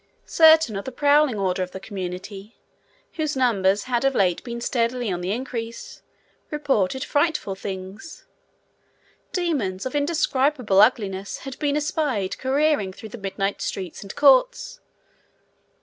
Certain 0.25 0.75
of 0.75 0.85
the 0.85 0.91
prowling 0.91 1.37
order 1.37 1.61
of 1.61 1.73
the 1.73 1.79
community, 1.79 2.55
whose 3.17 3.35
numbers 3.37 3.83
had 3.83 4.03
of 4.03 4.15
late 4.15 4.43
been 4.43 4.59
steadily 4.59 5.11
on 5.11 5.21
the 5.21 5.31
increase, 5.31 6.01
reported 6.49 7.03
frightful 7.03 7.53
things. 7.53 8.25
Demons 9.31 9.85
of 9.85 9.93
indescribable 9.93 10.81
ugliness 10.81 11.37
had 11.45 11.59
been 11.59 11.77
espied 11.77 12.35
careering 12.39 12.91
through 12.91 13.09
the 13.09 13.17
midnight 13.19 13.61
streets 13.61 14.01
and 14.01 14.15
courts. 14.15 14.79